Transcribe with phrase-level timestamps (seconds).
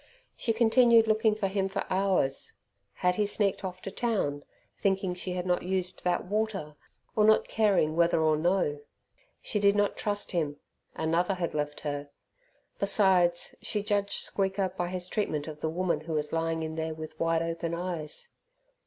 [0.35, 2.53] She continued looking for him for hours.
[3.05, 4.43] Had he sneaked off to town,
[4.81, 6.75] thinking she had not used that water,
[7.15, 8.81] or not caring whether or no?
[9.43, 10.57] She did not trust him;
[10.95, 12.09] another had left her.
[12.79, 16.95] Besides she judged Squeaker by his treatment of the woman who was lying in there
[16.95, 18.29] with wide open eyes.